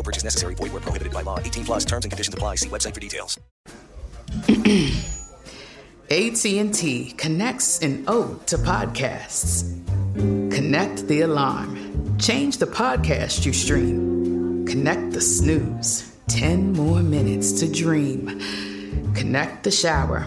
[0.00, 0.54] No purchase necessary.
[0.54, 1.38] Void where prohibited by law.
[1.38, 2.54] 18 plus terms and conditions apply.
[2.54, 3.38] See website for details.
[6.10, 9.62] AT&T connects an ode to podcasts.
[10.50, 12.16] Connect the alarm.
[12.18, 14.64] Change the podcast you stream.
[14.66, 16.16] Connect the snooze.
[16.28, 18.40] 10 more minutes to dream.
[19.14, 20.26] Connect the shower.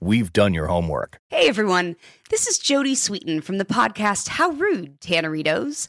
[0.00, 1.20] We've done your homework.
[1.30, 1.96] Hey everyone,
[2.28, 5.88] this is Jodie Sweetin from the podcast How Rude, Tanneritos.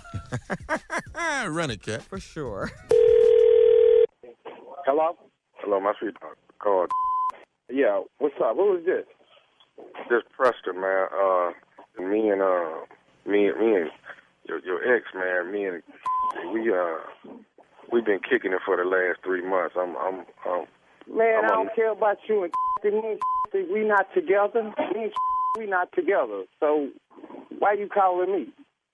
[1.49, 2.03] Run it, cat.
[2.03, 2.71] for sure.
[4.87, 5.17] Hello?
[5.57, 6.39] Hello, my sweetheart.
[6.61, 6.93] Called
[7.69, 8.55] Yeah, what's up?
[8.55, 9.05] What was this?
[10.09, 11.09] this Preston man.
[11.13, 11.51] Uh,
[12.01, 12.85] me and uh,
[13.27, 13.91] me me and
[14.49, 15.51] your your ex man.
[15.53, 15.83] Me and
[16.53, 17.33] we uh,
[17.93, 19.75] we've been kicking it for the last three months.
[19.77, 20.67] I'm I'm um.
[21.13, 22.53] Man, I'm I don't care about you and
[22.95, 23.19] me
[23.53, 24.63] and we not together.
[24.95, 25.13] Me and
[25.57, 26.45] we not together.
[26.61, 26.91] So
[27.59, 28.47] why you calling me?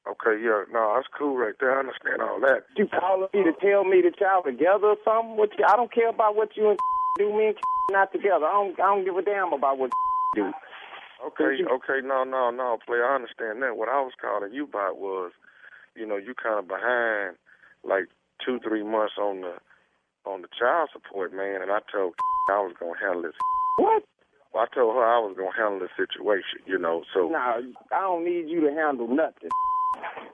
[0.05, 1.77] Okay, yeah, no, that's cool right there.
[1.77, 2.69] I understand all that.
[2.77, 5.37] You calling me to tell me that y'all together or something?
[5.37, 6.79] What you, I don't care about what you and
[7.19, 7.33] do.
[7.33, 7.57] Me and
[7.91, 8.45] not together.
[8.45, 9.91] I don't I don't give a damn about what
[10.37, 10.53] you do.
[11.25, 13.07] Okay, okay, no, no, no, player.
[13.07, 13.79] I understand that.
[13.79, 15.33] What I was calling you about was,
[15.97, 17.37] you know, you kind of behind,
[17.83, 18.13] like
[18.45, 19.57] two, three months on the
[20.29, 21.63] on the child support, man.
[21.63, 22.13] And I told
[22.51, 23.33] I was gonna handle this.
[23.79, 24.05] What?
[24.55, 27.03] Well, I told her I was gonna handle the situation, you know.
[27.13, 27.59] So Nah,
[27.91, 29.51] I don't need you to handle nothing.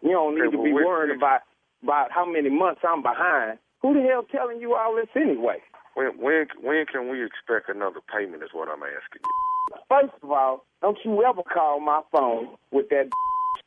[0.03, 1.41] You don't need Okay, to be worried about
[1.83, 3.59] about how many months I'm behind.
[3.81, 5.59] Who the hell telling you all this anyway?
[5.95, 8.43] when when when can we expect another payment?
[8.45, 9.77] Is what I'm asking you.
[9.89, 13.09] First of all, don't you ever call my phone with that.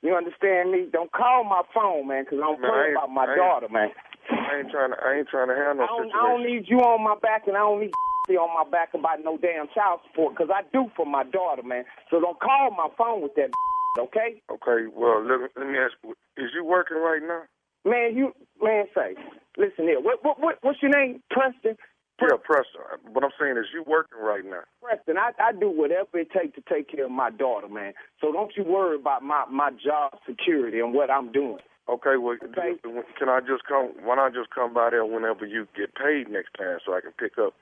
[0.03, 0.87] You understand me?
[0.91, 3.69] Don't call my phone, man, 'cause I don't Man, I play ain't- about my daughter,
[3.69, 3.87] man.
[4.31, 4.97] I ain't trying to.
[4.99, 7.55] I ain't trying to handle I don't, I don't need you on my back, and
[7.55, 7.93] I don't need
[8.29, 11.63] you on my back about no damn child support, 'cause I do for my daughter,
[11.63, 11.85] man.
[12.09, 13.51] So don't call my phone with that,
[13.99, 14.41] okay?
[14.49, 15.93] Okay, well, let, let me ask.
[16.03, 17.43] you, Is you working right now?
[17.85, 19.15] Man, you man, say,
[19.57, 19.99] listen here.
[19.99, 21.21] What what what what's your name?
[21.29, 21.75] Preston.
[22.21, 22.79] Yeah, Preston.
[23.11, 24.63] What I'm saying is you working right now.
[24.81, 27.93] Preston, I, I do whatever it takes to take care of my daughter, man.
[28.21, 31.57] So don't you worry about my my job security and what I'm doing.
[31.89, 32.75] Okay, well, okay.
[33.19, 33.91] can I just come?
[34.05, 37.11] Why not just come by there whenever you get paid next time, so I can
[37.19, 37.53] pick up,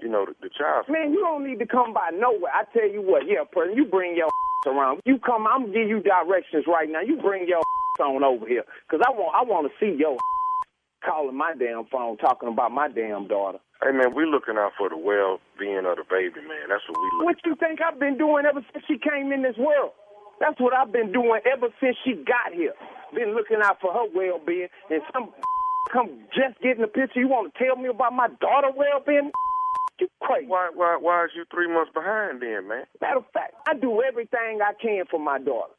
[0.00, 0.86] you know, the, the child?
[0.88, 2.52] Man, you don't need to come by nowhere.
[2.52, 4.28] I tell you what, yeah, Preston, you bring your
[4.66, 5.00] around.
[5.04, 7.00] You come, I'm gonna give you directions right now.
[7.00, 7.60] You bring your
[8.00, 10.16] on over here, cause I want I want to see your
[11.04, 13.58] calling my damn phone, talking about my damn daughter.
[13.82, 16.70] Hey man, we looking out for the well-being of the baby, man.
[16.70, 17.08] That's what we.
[17.18, 19.90] Look what you think I've been doing ever since she came in this world?
[20.40, 22.74] That's what I've been doing ever since she got here.
[23.14, 25.30] Been looking out for her well-being, and some
[25.92, 27.20] come just getting a picture.
[27.20, 29.30] You want to tell me about my daughter well-being?
[30.02, 30.48] You crazy?
[30.50, 32.90] Why, why, why is you three months behind then, man?
[33.00, 35.74] Matter of fact, I do everything I can for my daughter.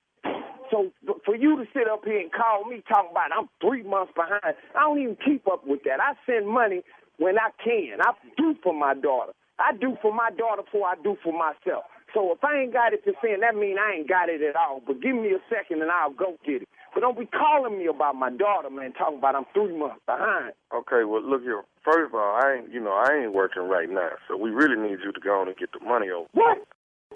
[0.72, 0.92] So
[1.26, 4.56] for you to sit up here and call me talking about I'm three months behind,
[4.76, 6.00] I don't even keep up with that.
[6.00, 6.84] I send money
[7.20, 8.00] when I can.
[8.00, 9.34] I do for my daughter.
[9.60, 11.84] I do for my daughter before I do for myself.
[12.16, 14.56] So if I ain't got it to send, that mean I ain't got it at
[14.56, 14.82] all.
[14.88, 16.70] But give me a second and I'll go get it.
[16.94, 20.54] But don't be calling me about my daughter, man, talking about I'm three months behind.
[20.70, 21.64] Okay, well look here.
[21.84, 24.14] First of all, I ain't you know, I ain't working right now.
[24.28, 26.30] So we really need you to go on and get the money over.
[26.34, 26.62] What?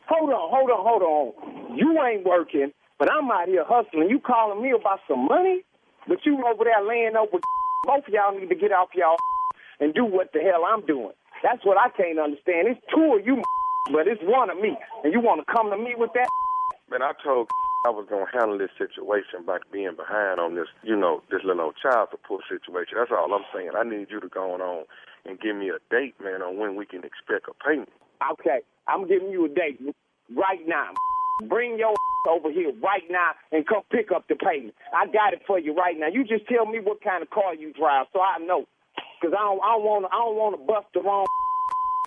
[0.09, 1.77] Hold on, hold on, hold on.
[1.77, 4.09] You ain't working, but I'm out here hustling.
[4.09, 5.61] You calling me about some money?
[6.07, 7.37] But you over there laying over
[7.85, 9.17] both of y'all need to get off y'all
[9.79, 11.13] and do what the hell I'm doing.
[11.43, 12.67] That's what I can't understand.
[12.67, 13.43] It's two of you,
[13.93, 14.73] but it's one of me.
[15.03, 16.27] And you want to come to me with that?
[16.89, 17.47] Man, I told
[17.85, 21.69] I was to handle this situation by being behind on this, you know, this little
[21.71, 22.97] old child support situation.
[22.97, 23.71] That's all I'm saying.
[23.77, 24.85] I need you to go on
[25.25, 27.89] and give me a date, man, on when we can expect a payment.
[28.33, 28.59] Okay.
[28.87, 29.79] I'm giving you a date
[30.35, 30.91] right now.
[31.47, 31.93] Bring your
[32.29, 34.73] over here right now and come pick up the payment.
[34.91, 36.07] I got it for you right now.
[36.07, 38.65] You just tell me what kind of car you drive so I know.
[39.21, 41.25] Cause I don't, I don't want, I don't want to bust the wrong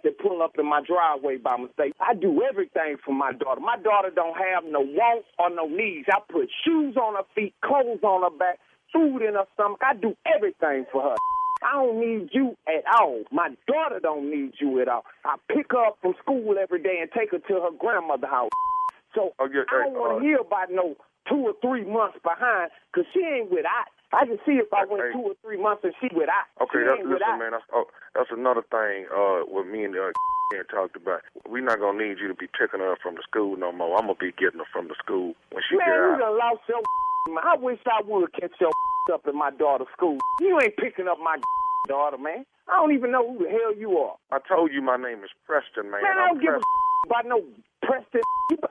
[0.05, 1.95] that pull up in my driveway by mistake.
[2.01, 3.61] I do everything for my daughter.
[3.61, 6.09] My daughter don't have no wants or no needs.
[6.11, 8.59] I put shoes on her feet, clothes on her back,
[8.93, 9.81] food in her stomach.
[9.83, 11.17] I do everything for her.
[11.63, 13.23] I don't need you at all.
[13.31, 15.05] My daughter don't need you at all.
[15.25, 18.51] I pick her up from school every day and take her to her grandmother's house.
[19.15, 20.97] So oh, yeah, I don't want to uh, hear about no
[21.29, 23.85] two or three months behind because she ain't with I.
[24.13, 26.43] I can see if I went two or three months and she with I.
[26.59, 27.55] Okay, that's, listen, man.
[27.55, 29.07] That's, oh, that's another thing.
[29.07, 30.11] Uh, what me and the uh,
[30.71, 31.23] talked about.
[31.47, 33.95] We're not gonna need you to be picking her up from the school no more.
[33.95, 36.03] I'm gonna be getting her from the school when she man, get out.
[36.03, 36.83] Man, you done lost your.
[37.47, 38.75] I wish I would catch your
[39.15, 40.19] up in my daughter's school.
[40.41, 41.39] You ain't picking up my
[41.87, 42.45] daughter, man.
[42.67, 44.19] I don't even know who the hell you are.
[44.35, 46.03] I told you my name is Preston, man.
[46.03, 46.67] Man, I don't I'm give Preston.
[46.67, 47.39] a about no
[47.83, 48.23] Preston.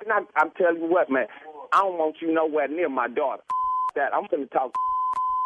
[0.08, 1.28] Not, I'm telling you what, man.
[1.72, 3.44] I don't want you nowhere near my daughter.
[3.96, 4.72] That I'm gonna talk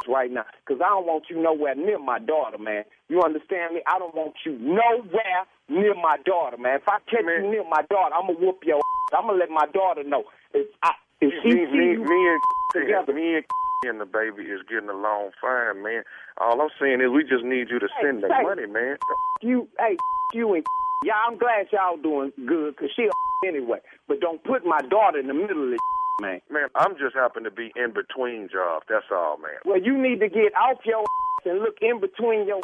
[0.07, 2.83] right now because I don't want you nowhere near my daughter, man.
[3.09, 3.81] You understand me?
[3.87, 6.79] I don't want you nowhere near my daughter, man.
[6.81, 7.45] If I catch man.
[7.45, 9.17] you near my daughter, I'm gonna whoop your ass.
[9.17, 10.23] I'm gonna let my daughter know.
[10.53, 10.91] If I
[11.21, 12.41] if she me, see me, you me and
[12.73, 13.45] together, me and
[13.85, 16.03] and the baby is getting along fine, man.
[16.39, 18.97] All I'm saying is we just need you to hey, send the hey, money, man.
[19.41, 19.97] You, hey,
[20.33, 20.65] you and
[21.03, 23.09] yeah, I'm glad y'all doing good because she
[23.47, 23.79] anyway.
[24.07, 25.79] But don't put my daughter in the middle of this
[26.21, 26.41] man.
[26.51, 28.85] Man, I'm just happen to be in between jobs.
[28.89, 29.57] That's all, man.
[29.65, 31.03] Well, you need to get off your
[31.45, 32.61] and look in between your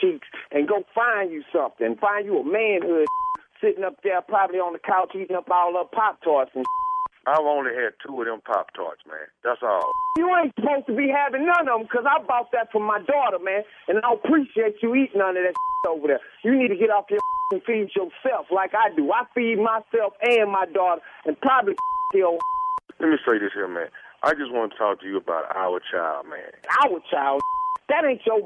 [0.00, 1.96] cheeks and go find you something.
[2.00, 3.06] Find you a manhood
[3.60, 6.64] sitting up there probably on the couch eating up all the Pop Tarts and
[7.24, 9.30] I've only had two of them Pop Tarts, man.
[9.44, 9.92] That's all.
[10.16, 12.98] You ain't supposed to be having none of them because I bought that for my
[13.06, 15.54] daughter, man, and I appreciate you eating none of that
[15.88, 16.20] over there.
[16.42, 17.20] You need to get off your
[17.52, 19.12] and feed yourself like I do.
[19.12, 21.74] I feed myself and my daughter and probably
[22.14, 22.38] your
[23.02, 23.90] let me say this here, man.
[24.22, 26.54] I just want to talk to you about our child, man.
[26.86, 27.42] Our child?
[27.90, 28.38] That ain't your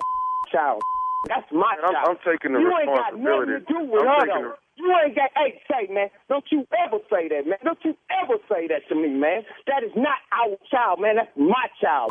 [0.50, 0.80] child.
[1.28, 2.08] That's my man, child.
[2.08, 3.20] I'm, I'm taking the you responsibility.
[3.20, 4.56] You ain't got nothing to do with I'm her, though.
[4.80, 7.60] You ain't got, hey, say, man, don't you ever say that, man.
[7.64, 9.44] Don't you ever say that to me, man.
[9.68, 11.20] That is not our child, man.
[11.20, 12.08] That's my child.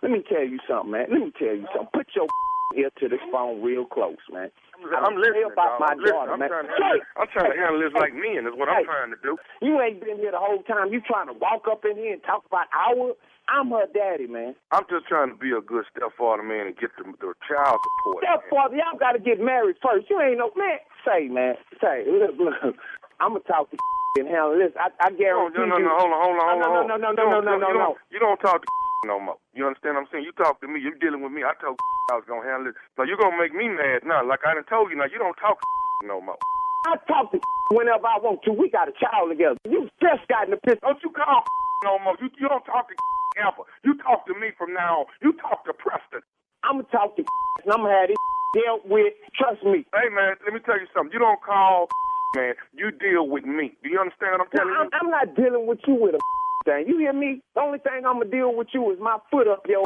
[0.00, 1.12] Let me tell you something, man.
[1.12, 1.92] Let me tell you something.
[1.92, 2.28] Put your
[2.76, 4.50] ear to this phone real close, man.
[4.74, 5.80] I'm, I'm listening about dog.
[5.80, 6.50] my I'm daughter, I'm man.
[6.50, 6.76] Trying to,
[7.16, 8.44] I'm trying to handle this like men.
[8.44, 9.38] Is what hey, I'm trying to do.
[9.62, 10.92] You ain't been here the whole time.
[10.92, 13.14] You trying to walk up in here and talk about our.
[13.44, 14.56] I'm her daddy, man.
[14.72, 18.24] I'm just trying to be a good stepfather, man, and get the, the child support.
[18.24, 20.08] Stepfather, y'all got to get married first.
[20.08, 20.80] You ain't no man.
[21.04, 21.54] Say, man.
[21.76, 22.76] Say, look, look.
[23.20, 23.76] I'm gonna talk to
[24.20, 24.72] and handle this.
[24.78, 25.84] I, I guarantee no, no, no, you.
[25.84, 26.88] no, hold on, hold on, hold on.
[26.88, 27.96] No, no, no, no, no, no, no, no.
[28.10, 28.68] You don't talk to
[29.04, 29.36] no more.
[29.52, 30.24] You understand what I'm saying?
[30.24, 31.44] You talk to me, you're dealing with me.
[31.44, 31.78] I told
[32.12, 32.76] I was gonna handle it.
[32.96, 34.24] Now you're gonna make me mad now.
[34.24, 35.60] Like I done told you now, you don't talk
[36.04, 36.40] no more.
[36.88, 37.40] I talk to
[37.72, 38.52] whenever I want to.
[38.52, 39.56] We got a child together.
[39.64, 40.80] You just got in the piss.
[40.82, 41.44] Don't you call
[41.84, 42.16] no more.
[42.20, 42.94] You you don't talk to
[43.40, 43.64] ever.
[43.84, 45.06] You talk to me from now on.
[45.22, 46.24] You talk to Preston.
[46.64, 47.22] I'm gonna talk to
[47.64, 48.20] and I'm gonna have this
[48.56, 49.12] dealt with.
[49.36, 49.84] Trust me.
[49.92, 51.12] Hey man, let me tell you something.
[51.12, 51.88] You don't call,
[52.36, 52.54] man.
[52.72, 53.76] You deal with me.
[53.82, 54.98] Do you understand what I'm telling I'm, you?
[55.00, 56.22] I'm not dealing with you with a
[56.64, 56.88] thing.
[56.88, 57.40] You hear me?
[57.54, 59.84] The only thing I'm gonna deal with you is my foot up your.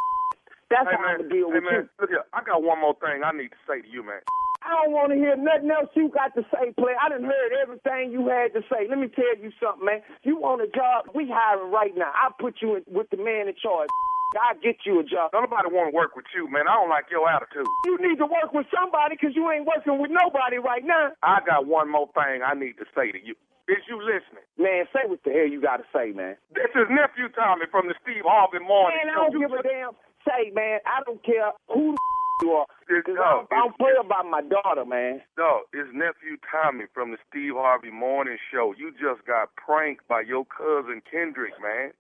[0.70, 1.88] That's hey how man, I'm gonna deal hey with man, you.
[2.00, 2.24] look here.
[2.32, 4.20] I got one more thing I need to say to you, man.
[4.62, 6.92] I don't want to hear nothing else you got to say, play.
[7.00, 8.90] I done heard everything you had to say.
[8.90, 10.02] Let me tell you something, man.
[10.24, 11.14] You want a job?
[11.14, 12.10] We hiring right now.
[12.12, 13.88] I put you in, with the man in charge.
[14.36, 15.32] I get you a job.
[15.32, 16.68] Nobody want to work with you, man.
[16.68, 17.64] I don't like your attitude.
[17.88, 21.16] You need to work with somebody because you ain't working with nobody right now.
[21.24, 23.32] I got one more thing I need to say to you.
[23.72, 24.44] Is you listening?
[24.56, 26.36] Man, say what the hell you got to say, man.
[26.52, 29.32] This is nephew Tommy from the Steve Harvey Morning Man, I Show.
[29.32, 29.92] don't give a damn.
[30.28, 32.00] Say, man, I don't care who the
[32.44, 32.66] you are.
[32.88, 35.20] It's, no, I, don't- play about my daughter, man.
[35.36, 38.72] No, it's nephew Tommy from the Steve Harvey Morning Show.
[38.76, 41.92] You just got pranked by your cousin Kendrick, man.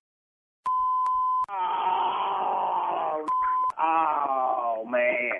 [1.50, 1.97] Oh,
[3.80, 5.30] oh man.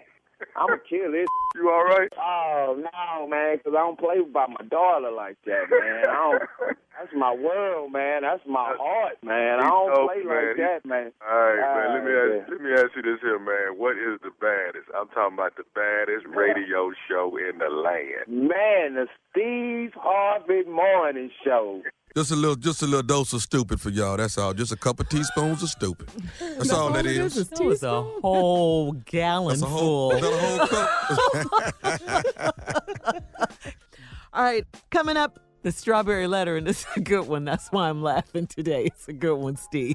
[0.57, 1.26] I'm gonna kill this.
[1.57, 2.09] You all right?
[2.16, 6.04] Oh no, man, 'cause I don't play about my daughter like that, man.
[6.09, 6.42] I don't.
[6.99, 8.23] That's my world, man.
[8.23, 9.61] That's my heart, man.
[9.61, 10.54] I don't play like man.
[10.57, 11.12] He- that, man.
[11.23, 11.95] All right, man.
[11.95, 13.78] Let me Ah, ask, let me ask you this here, man.
[13.78, 14.87] What is the baddest?
[14.97, 18.26] I'm talking about the baddest radio show in the land.
[18.26, 21.83] Man, the Steve Harvey Morning Show.
[22.18, 24.16] Just a little, just a little dose of stupid for y'all.
[24.16, 24.52] That's all.
[24.52, 26.10] Just a couple teaspoons of stupid.
[26.40, 27.48] That's all that is.
[27.48, 30.10] That was a whole gallon That's a whole.
[30.10, 30.18] full.
[30.18, 32.42] Is that a whole
[33.12, 33.25] cup?
[34.32, 37.44] All right, coming up, the strawberry letter, and this is a good one.
[37.44, 38.87] That's why I'm laughing today.
[38.87, 39.94] It's a good one, Steve.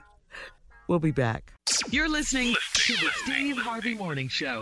[0.88, 1.52] We'll be back.
[1.90, 4.62] You're listening to the Steve Harvey Morning Show.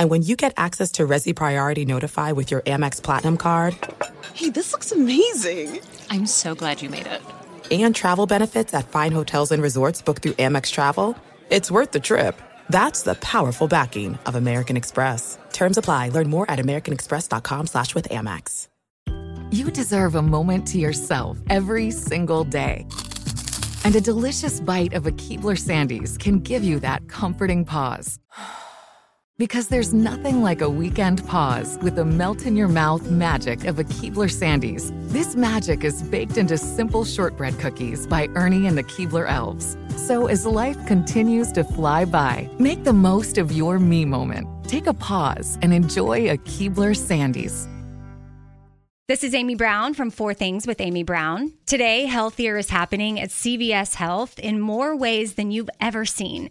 [0.00, 0.10] Coming!
[0.10, 3.76] And when you get access to Resy Priority Notify with your Amex Platinum card
[4.34, 5.80] Hey, this looks amazing!
[6.10, 7.22] I'm so glad you made it.
[7.70, 11.16] and travel benefits at fine hotels and resorts booked through Amex Travel,
[11.50, 12.40] it's worth the trip.
[12.68, 15.38] That's the powerful backing of American Express.
[15.52, 16.10] Terms apply.
[16.10, 18.68] Learn more at americanexpress.com slash with Amex.
[19.52, 22.86] You deserve a moment to yourself every single day.
[23.84, 28.18] And a delicious bite of a Keebler Sandies can give you that comforting pause.
[29.40, 33.78] Because there's nothing like a weekend pause with the melt in your mouth magic of
[33.78, 34.92] a Keebler Sandies.
[35.10, 39.78] This magic is baked into simple shortbread cookies by Ernie and the Keebler Elves.
[39.96, 44.46] So as life continues to fly by, make the most of your me moment.
[44.68, 47.66] Take a pause and enjoy a Keebler Sandies.
[49.08, 51.54] This is Amy Brown from Four Things with Amy Brown.
[51.64, 56.50] Today, Healthier is happening at CVS Health in more ways than you've ever seen.